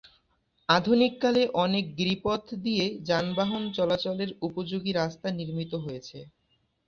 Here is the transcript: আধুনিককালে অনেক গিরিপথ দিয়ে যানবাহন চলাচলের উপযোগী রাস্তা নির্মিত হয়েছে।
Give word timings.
আধুনিককালে 0.69 1.43
অনেক 1.63 1.85
গিরিপথ 1.97 2.43
দিয়ে 2.65 2.85
যানবাহন 3.07 3.63
চলাচলের 3.77 4.31
উপযোগী 4.47 4.91
রাস্তা 4.93 5.27
নির্মিত 5.39 5.73
হয়েছে। 5.85 6.17